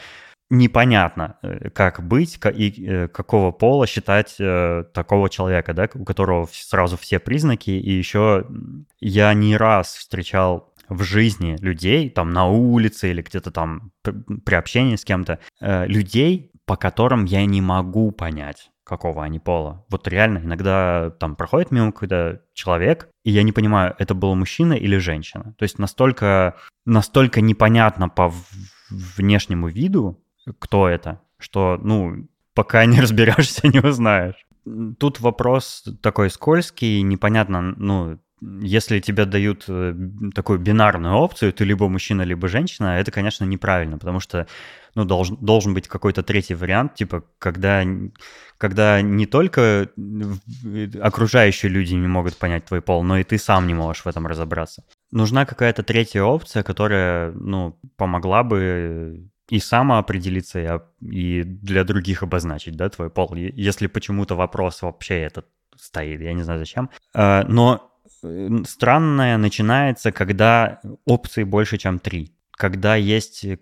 [0.50, 4.36] непонятно, э, как быть и э, какого пола считать
[4.92, 7.70] такого человека, да, у которого сразу все признаки.
[7.70, 8.46] И еще
[9.00, 14.96] я не раз встречал в жизни людей, там на улице или где-то там при общении
[14.96, 19.84] с кем-то, э, людей, по которым я не могу понять, какого они пола.
[19.90, 24.72] Вот реально, иногда там проходит мимо когда человек, и я не понимаю, это был мужчина
[24.72, 25.54] или женщина.
[25.58, 28.32] То есть настолько, настолько непонятно по
[28.90, 30.22] внешнему виду,
[30.58, 34.46] кто это, что, ну, пока не разберешься, не узнаешь.
[34.98, 39.94] Тут вопрос такой скользкий, непонятно, ну, если тебе дают э,
[40.34, 44.46] такую бинарную опцию, ты либо мужчина, либо женщина, это, конечно, неправильно, потому что
[44.94, 47.84] ну, должен, должен быть какой-то третий вариант, типа, когда,
[48.56, 49.88] когда не только
[51.00, 54.26] окружающие люди не могут понять твой пол, но и ты сам не можешь в этом
[54.26, 54.84] разобраться.
[55.10, 62.76] Нужна какая-то третья опция, которая, ну, помогла бы и самоопределиться, и, и для других обозначить,
[62.76, 63.34] да, твой пол.
[63.34, 65.46] Если почему-то вопрос вообще этот
[65.76, 66.90] стоит, я не знаю зачем.
[67.14, 67.97] А, но Э,
[68.64, 72.32] странное начинается, когда опций больше, чем три.
[72.52, 73.56] Когда есть э,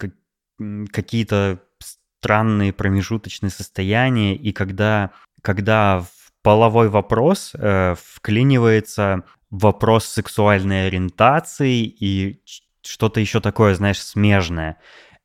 [0.93, 5.11] какие-то странные промежуточные состояния, и когда,
[5.43, 12.43] когда в половой вопрос э, вклинивается вопрос сексуальной ориентации и
[12.83, 14.79] что-то еще такое, знаешь, смежное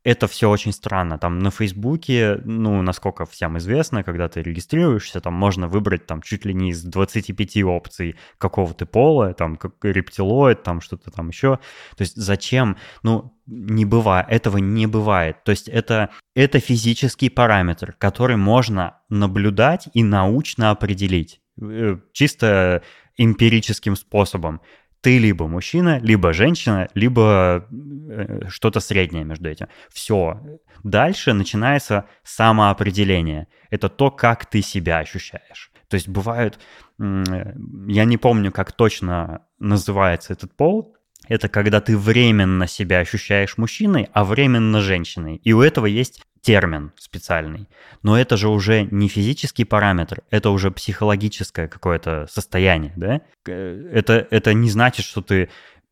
[0.04, 1.18] это все очень странно.
[1.18, 6.46] Там на Фейсбуке, ну, насколько всем известно, когда ты регистрируешься, там можно выбрать там чуть
[6.46, 11.60] ли не из 25 опций какого ты пола, там как рептилоид, там что-то там еще.
[11.96, 12.78] То есть зачем?
[13.04, 15.44] Ну, не бывает, этого не бывает.
[15.44, 21.42] То есть это, это физический параметр, который можно наблюдать и научно определить.
[21.62, 22.82] Э, чисто
[23.18, 24.62] эмпирическим способом
[25.02, 29.68] ты либо мужчина, либо женщина, либо э, что-то среднее между этим.
[29.90, 30.40] Все.
[30.84, 33.48] Дальше начинается самоопределение.
[33.70, 35.72] Это то, как ты себя ощущаешь.
[35.88, 36.60] То есть бывают,
[37.00, 40.96] я не помню, как точно называется этот пол,
[41.28, 45.36] это когда ты временно себя ощущаешь мужчиной, а временно женщиной.
[45.44, 47.70] И у этого есть термин специальный.
[48.04, 53.22] Но это же уже не физический параметр, это уже психологическое какое-то состояние, да?
[53.48, 55.50] Э, это, это не значит, что ты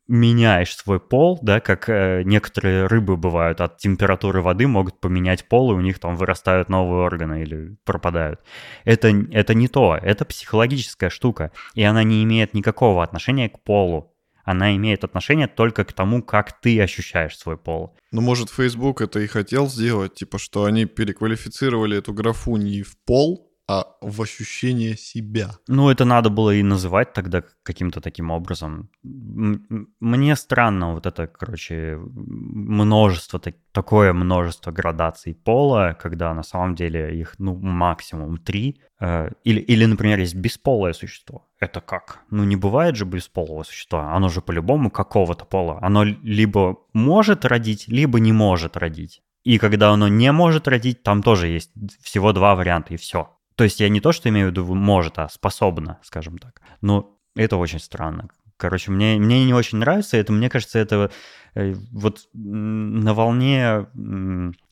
[0.10, 5.72] меняешь свой пол, да, как э, некоторые рыбы бывают, от температуры воды могут поменять пол,
[5.72, 8.42] и у них там вырастают новые органы или пропадают.
[8.86, 14.09] Это, это не то, это психологическая штука, и она не имеет никакого отношения к полу
[14.50, 17.96] она имеет отношение только к тому, как ты ощущаешь свой пол.
[18.12, 22.98] Ну, может, Facebook это и хотел сделать, типа, что они переквалифицировали эту графу не в
[23.06, 25.52] пол, а в ощущение себя.
[25.68, 28.90] Ну, это надо было и называть тогда каким-то таким образом.
[29.04, 33.40] Мне странно вот это, короче, множество,
[33.72, 38.82] такое множество градаций пола, когда на самом деле их, ну, максимум три.
[39.00, 41.48] Э, или, или, например, есть бесполое существо.
[41.60, 42.22] Это как?
[42.32, 44.16] Ну, не бывает же бесполого существа.
[44.16, 45.78] Оно же по-любому какого-то пола.
[45.84, 49.22] Оно либо может родить, либо не может родить.
[49.44, 53.36] И когда оно не может родить, там тоже есть всего два варианта, и все.
[53.60, 56.62] То есть я не то, что имею в виду может, а способна, скажем так.
[56.80, 58.30] Но это очень странно.
[58.56, 60.32] Короче, мне, мне не очень нравится это.
[60.32, 61.12] Мне кажется, это
[61.56, 63.86] э, вот на волне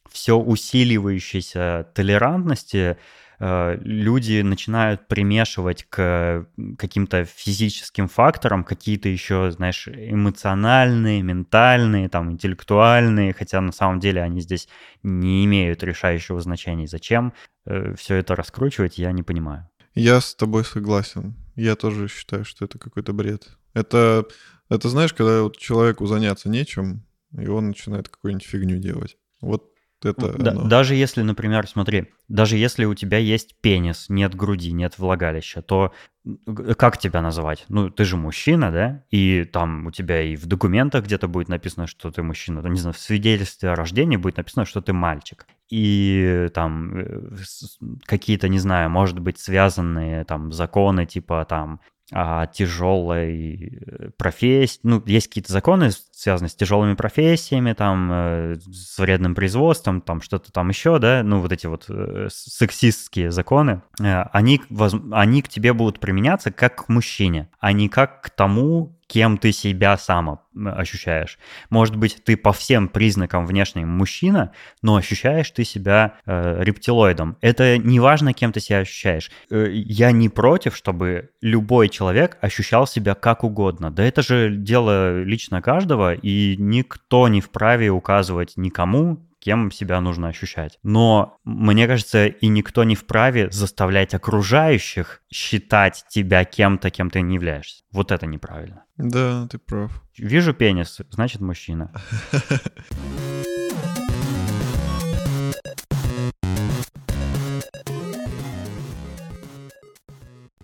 [0.09, 2.97] все усиливающейся толерантности
[3.39, 6.47] люди начинают примешивать к
[6.77, 14.41] каким-то физическим факторам какие-то еще, знаешь, эмоциональные, ментальные, там, интеллектуальные, хотя на самом деле они
[14.41, 14.67] здесь
[15.03, 16.87] не имеют решающего значения.
[16.87, 17.33] Зачем
[17.65, 19.69] э, все это раскручивать, я не понимаю.
[19.93, 21.35] Я с тобой согласен.
[21.55, 23.57] Я тоже считаю, что это какой-то бред.
[23.73, 24.25] Это,
[24.69, 27.03] это знаешь, когда вот человеку заняться нечем,
[27.37, 29.17] и он начинает какую-нибудь фигню делать.
[29.41, 29.71] Вот
[30.03, 30.67] Это Да- оно.
[30.67, 35.91] даже если, например, смотри, даже если у тебя есть пенис, нет груди, нет влагалища, то
[36.77, 37.65] как тебя называть?
[37.69, 39.03] Ну, ты же мужчина, да?
[39.09, 42.59] И там у тебя и в документах где-то будет написано, что ты мужчина.
[42.67, 45.47] Не знаю, в свидетельстве о рождении будет написано, что ты мальчик.
[45.69, 47.29] И там э,
[48.05, 51.79] какие-то, не знаю, может быть, связанные там законы типа там
[52.11, 53.81] о тяжелой
[54.17, 54.79] профессии.
[54.83, 60.51] Ну, есть какие-то законы, связанные с тяжелыми профессиями, там, э, с вредным производством, там, что-то
[60.51, 65.47] там еще, да, ну, вот эти вот э, сексистские законы, э, они, воз- они к
[65.47, 70.41] тебе будут применяться как к мужчине, а не как к тому, кем ты себя сам
[70.65, 71.39] ощущаешь.
[71.69, 74.51] Может быть, ты по всем признакам внешним мужчина,
[74.81, 77.37] но ощущаешь ты себя э, рептилоидом.
[77.41, 79.31] Это не важно, кем ты себя ощущаешь.
[79.49, 83.91] Э, я не против, чтобы любой человек ощущал себя как угодно.
[83.91, 90.27] Да это же дело лично каждого, и никто не вправе указывать никому, кем себя нужно
[90.27, 90.77] ощущать.
[90.83, 97.35] Но, мне кажется, и никто не вправе заставлять окружающих считать тебя кем-то, кем ты не
[97.35, 97.83] являешься.
[97.91, 98.83] Вот это неправильно.
[98.97, 100.03] Да, ты прав.
[100.17, 101.93] Вижу пенис, значит мужчина.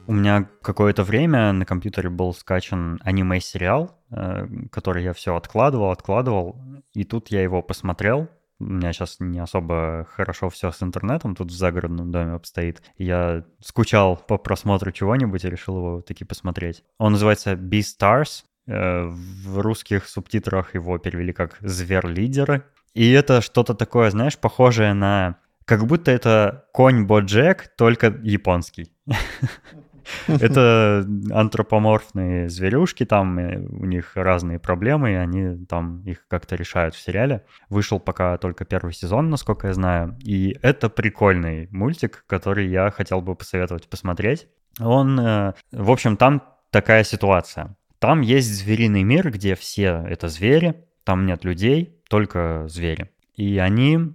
[0.05, 6.57] У меня какое-то время на компьютере был скачан аниме-сериал, э, который я все откладывал, откладывал,
[6.93, 8.27] и тут я его посмотрел.
[8.59, 12.81] У меня сейчас не особо хорошо все с интернетом, тут в загородном доме обстоит.
[12.97, 16.83] Я скучал по просмотру чего-нибудь и решил его таки посмотреть.
[16.97, 18.43] Он называется Beastars.
[18.67, 22.63] Э, В русских субтитрах его перевели как «Зверь-лидеры».
[22.93, 25.37] И это что-то такое, знаешь, похожее на...
[25.65, 28.91] Как будто это конь Боджек, только японский.
[30.27, 36.95] Это антропоморфные зверюшки, там э, у них разные проблемы, и они там их как-то решают
[36.95, 37.45] в сериале.
[37.69, 43.21] Вышел пока только первый сезон, насколько я знаю, и это прикольный мультик, который я хотел
[43.21, 44.47] бы посоветовать посмотреть.
[44.79, 47.75] Он, э, в общем, там такая ситуация.
[47.99, 53.09] Там есть звериный мир, где все это звери, там нет людей, только звери.
[53.35, 54.13] И они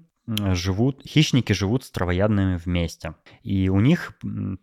[0.54, 3.14] живут, хищники живут с травоядными вместе.
[3.42, 4.12] И у них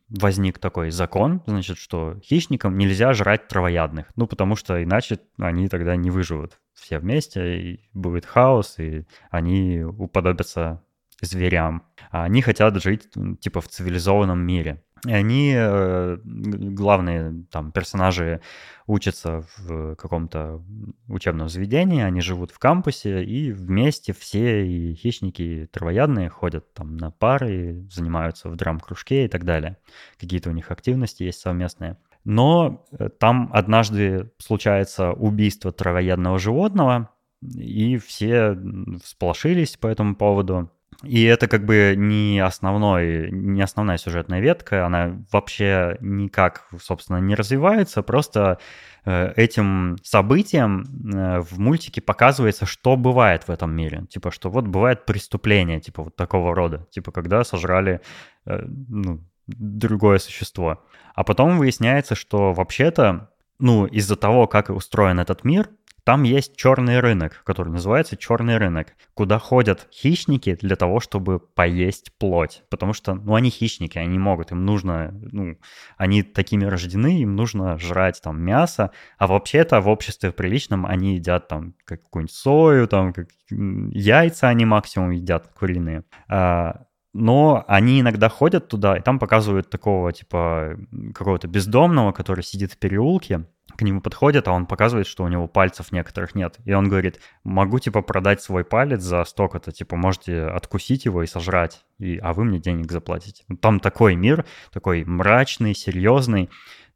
[0.09, 4.07] возник такой закон, значит, что хищникам нельзя жрать травоядных.
[4.15, 9.83] Ну, потому что иначе они тогда не выживут все вместе, и будет хаос, и они
[9.83, 10.83] уподобятся
[11.21, 11.83] зверям.
[12.11, 13.09] А они хотят жить,
[13.39, 14.83] типа, в цивилизованном мире.
[15.05, 18.41] И они, э, главные там персонажи,
[18.87, 20.63] учатся в каком-то
[21.07, 26.97] учебном заведении, они живут в кампусе, и вместе все и хищники, и травоядные ходят там
[26.97, 29.77] на пары, занимаются в драм-кружке и так далее.
[30.19, 31.97] Какие-то у них активности есть совместные.
[32.23, 37.09] Но э, там однажды случается убийство травоядного животного,
[37.41, 38.57] и все
[39.03, 40.71] всполошились по этому поводу.
[41.03, 47.35] И это как бы не основной, не основная сюжетная ветка, она вообще никак, собственно, не
[47.35, 48.59] развивается, просто
[49.05, 50.83] э, этим событием
[51.13, 54.05] э, в мультике показывается, что бывает в этом мире.
[54.09, 56.87] Типа, что вот бывает преступление, типа вот такого рода.
[56.91, 58.01] Типа, когда сожрали
[58.45, 60.83] э, ну, другое существо.
[61.13, 63.29] А потом выясняется, что вообще-то,
[63.59, 65.69] ну, из-за того, как устроен этот мир,
[66.05, 72.15] там есть черный рынок, который называется черный рынок, куда ходят хищники для того, чтобы поесть
[72.19, 72.63] плоть.
[72.69, 75.57] Потому что, ну, они хищники, они могут, им нужно, ну,
[75.97, 81.47] они такими рождены, им нужно жрать там мясо, а вообще-то в обществе приличном они едят
[81.47, 86.03] там какую-нибудь сою, там как, яйца они максимум едят куриные.
[86.29, 86.85] А,
[87.17, 90.77] но они иногда ходят туда, и там показывают такого, типа,
[91.13, 93.45] какого-то бездомного, который сидит в переулке,
[93.77, 96.57] к нему подходят, а он показывает, что у него пальцев некоторых нет.
[96.65, 101.27] И он говорит, могу, типа, продать свой палец за столько-то, типа, можете откусить его и
[101.27, 103.45] сожрать, и, а вы мне денег заплатите.
[103.61, 106.49] Там такой мир, такой мрачный, серьезный,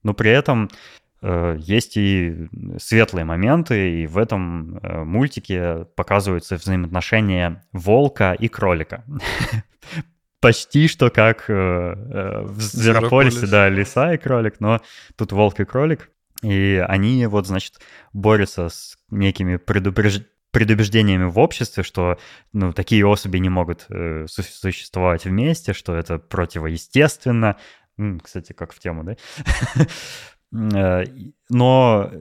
[0.04, 0.70] но при этом
[1.22, 2.48] есть и
[2.78, 9.04] светлые моменты, и в этом э, мультике показываются взаимоотношения волка и кролика.
[10.42, 13.50] Почти что как э, э, в Зверополисе, Зверополис.
[13.50, 14.82] да, лиса и кролик, но
[15.18, 16.10] тут волк и кролик.
[16.42, 17.80] И они вот, значит,
[18.14, 22.18] борются с некими предупреж- предубеждениями в обществе, что
[22.54, 27.58] ну, такие особи не могут э, су- существовать вместе, что это противоестественно.
[28.24, 29.18] Кстати, как в тему, да?
[30.54, 31.04] Э,
[31.50, 32.12] Но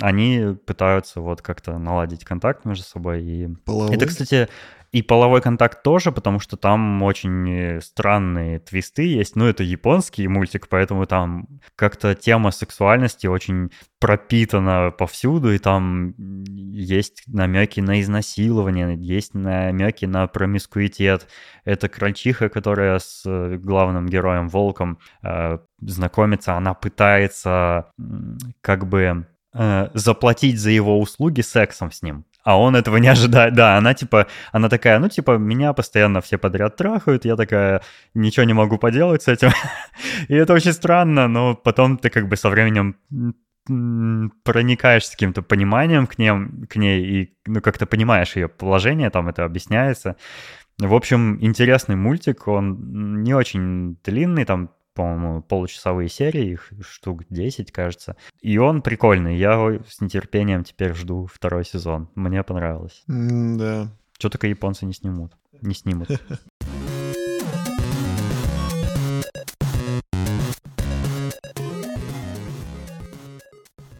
[0.00, 3.22] они пытаются вот как-то наладить контакт между собой.
[3.22, 3.94] И Половой?
[3.94, 4.48] это, кстати,
[4.92, 9.36] И половой контакт тоже, потому что там очень странные твисты есть.
[9.36, 16.14] Ну, это японский мультик, поэтому там как-то тема сексуальности очень пропитана повсюду, и там
[16.46, 21.26] есть намеки на изнасилование, есть намеки на промискуитет.
[21.64, 27.90] Это крольчиха, которая с главным героем Волком э, знакомится, она пытается
[28.60, 33.54] как бы э, заплатить за его услуги сексом с ним а он этого не ожидает.
[33.54, 37.82] Да, она типа, она такая, ну типа, меня постоянно все подряд трахают, я такая,
[38.14, 39.50] ничего не могу поделать с этим.
[40.28, 42.96] И это очень странно, но потом ты как бы со временем
[44.44, 49.28] проникаешь с каким-то пониманием к, ним, к ней и ну, как-то понимаешь ее положение, там
[49.28, 50.16] это объясняется.
[50.78, 57.72] В общем, интересный мультик, он не очень длинный, там по-моему, получасовые серии, их штук 10,
[57.72, 58.16] кажется.
[58.40, 59.36] И он прикольный.
[59.36, 62.08] Я с нетерпением теперь жду второй сезон.
[62.14, 63.02] Мне понравилось.
[63.06, 63.88] да.
[64.18, 65.32] Что только японцы не снимут.
[65.60, 66.08] Не снимут.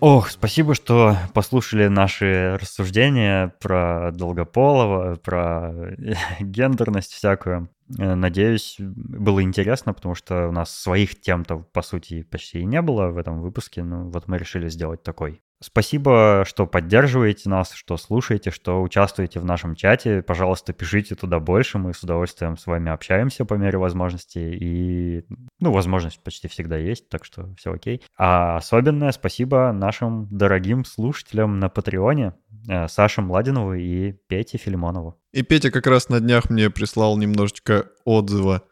[0.04, 5.72] Ох, спасибо, что послушали наши рассуждения про Долгополова, про
[6.40, 7.68] гендерность всякую.
[7.98, 12.82] Э, надеюсь, было интересно, потому что у нас своих тем-то, по сути, почти и не
[12.82, 13.82] было в этом выпуске.
[13.82, 15.42] Ну, вот мы решили сделать такой.
[15.62, 20.22] Спасибо, что поддерживаете нас, что слушаете, что участвуете в нашем чате.
[20.22, 24.38] Пожалуйста, пишите туда больше, мы с удовольствием с вами общаемся по мере возможности.
[24.38, 25.24] И,
[25.60, 28.02] ну, возможность почти всегда есть, так что все окей.
[28.18, 32.34] А особенное спасибо нашим дорогим слушателям на Патреоне,
[32.68, 35.20] э, Саше Младинову и Пете Филимонову.
[35.32, 38.62] И Петя как раз на днях мне прислал немножечко отзыва.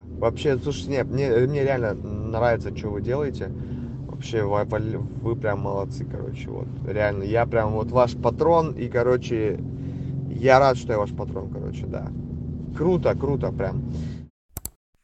[0.00, 3.52] Вообще, слушай, нет, мне, мне реально нравится, что вы делаете
[4.22, 6.68] вообще вы, вы прям молодцы, короче, вот.
[6.86, 9.58] Реально, я прям вот ваш патрон, и, короче,
[10.28, 12.08] я рад, что я ваш патрон, короче, да.
[12.76, 13.92] Круто, круто прям.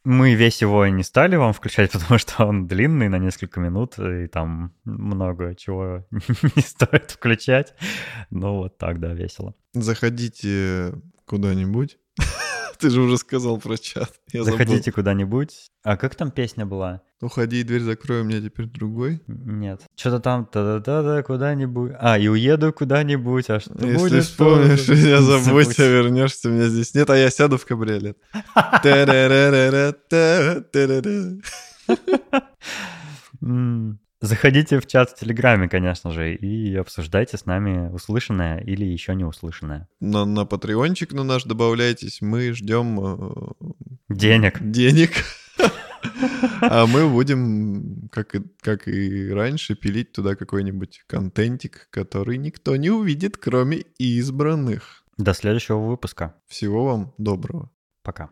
[0.05, 4.29] Мы весь его не стали вам включать, потому что он длинный на несколько минут, и
[4.29, 7.75] там много чего не стоит включать.
[8.31, 9.55] Ну вот так, да, весело.
[9.75, 10.95] Заходите
[11.27, 11.99] куда-нибудь
[12.79, 14.13] Ты же уже сказал про чат.
[14.33, 14.93] Я Заходите забыл.
[14.95, 15.71] куда-нибудь.
[15.83, 17.03] А как там песня была?
[17.21, 19.21] Уходи, дверь закрой, у меня теперь другой.
[19.27, 19.83] Нет.
[19.97, 21.93] Что-то там та-да-да-да куда-нибудь.
[21.99, 23.51] А, и уеду куда-нибудь.
[23.51, 24.25] А что Если будет?
[24.25, 24.95] вспомнишь, что...
[24.95, 28.17] меня забудь, а вернешься, меня здесь нет, а я сяду в кабриолет.
[34.21, 39.25] Заходите в чат в Телеграме, конечно же, и обсуждайте с нами услышанное или еще не
[39.25, 39.89] услышанное.
[40.01, 42.99] На, на Патреончик на наш добавляйтесь, мы ждем...
[43.01, 43.53] Э,
[44.09, 44.59] денег.
[44.61, 45.11] Денег.
[46.61, 52.91] А мы будем, как и, как и раньше, пилить туда какой-нибудь контентик, который никто не
[52.91, 55.05] увидит, кроме избранных.
[55.17, 56.35] До следующего выпуска.
[56.47, 57.71] Всего вам доброго.
[58.03, 58.31] Пока.